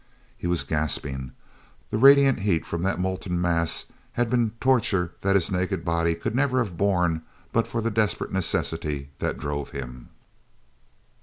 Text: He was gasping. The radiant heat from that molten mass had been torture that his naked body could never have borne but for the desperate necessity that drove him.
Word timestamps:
He 0.35 0.47
was 0.47 0.63
gasping. 0.63 1.31
The 1.91 1.99
radiant 1.99 2.39
heat 2.39 2.65
from 2.65 2.81
that 2.81 2.99
molten 2.99 3.39
mass 3.39 3.85
had 4.13 4.31
been 4.31 4.53
torture 4.59 5.11
that 5.21 5.35
his 5.35 5.51
naked 5.51 5.85
body 5.85 6.15
could 6.15 6.33
never 6.33 6.57
have 6.57 6.75
borne 6.75 7.21
but 7.53 7.67
for 7.67 7.81
the 7.81 7.91
desperate 7.91 8.31
necessity 8.33 9.09
that 9.19 9.37
drove 9.37 9.69
him. 9.69 10.09